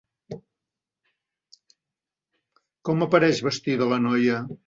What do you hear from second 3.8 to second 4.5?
la noia?